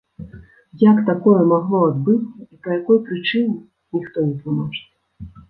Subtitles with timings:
[0.83, 3.55] Як такое магло адбыцца і па якой прычыне,
[3.99, 4.85] ніхто не тлумачыць.